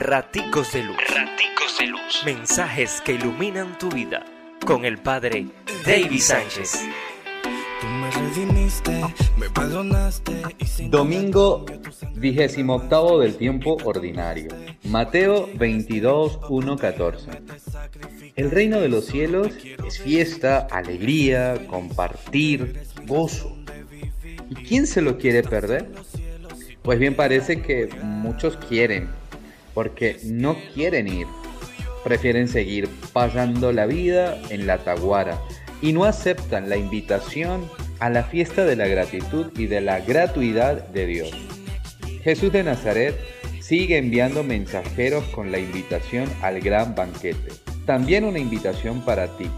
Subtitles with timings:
[0.00, 0.96] Raticos de Luz.
[0.96, 2.22] Raticos de Luz.
[2.24, 4.24] Mensajes que iluminan tu vida.
[4.64, 5.46] Con el Padre
[5.84, 6.84] David Sánchez.
[10.88, 11.66] Domingo
[12.14, 14.50] vigésimo octavo del tiempo ordinario.
[14.84, 17.30] Mateo 22, 1, 14.
[18.36, 19.48] El reino de los cielos
[19.84, 23.56] es fiesta, alegría, compartir, gozo.
[24.48, 25.88] ¿Y quién se lo quiere perder?
[26.82, 29.10] Pues bien parece que muchos quieren,
[29.78, 31.28] porque no quieren ir.
[32.02, 35.40] Prefieren seguir pasando la vida en la taguara
[35.80, 37.70] y no aceptan la invitación
[38.00, 41.30] a la fiesta de la gratitud y de la gratuidad de Dios.
[42.24, 43.14] Jesús de Nazaret
[43.60, 47.52] sigue enviando mensajeros con la invitación al gran banquete.
[47.86, 49.48] También una invitación para ti.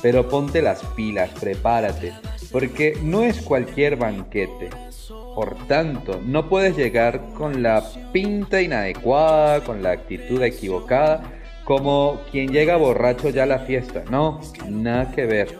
[0.00, 2.14] Pero ponte las pilas, prepárate,
[2.50, 4.70] porque no es cualquier banquete.
[5.08, 11.22] Por tanto, no puedes llegar con la pinta inadecuada, con la actitud equivocada,
[11.64, 14.04] como quien llega borracho ya a la fiesta.
[14.10, 15.58] No, nada que ver.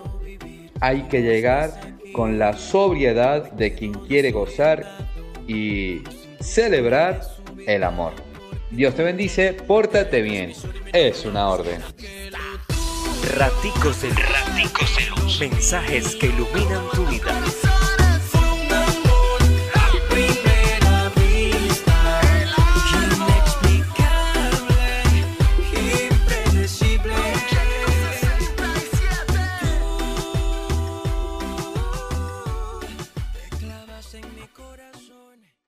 [0.81, 1.71] Hay que llegar
[2.13, 4.87] con la sobriedad de quien quiere gozar
[5.47, 6.03] y
[6.41, 7.21] celebrar
[7.67, 8.13] el amor.
[8.71, 10.53] Dios te bendice, pórtate bien.
[10.93, 11.81] Es una orden.
[13.37, 15.41] Raticos de, Raticos.
[15.41, 17.43] Mensajes que iluminan tu vida.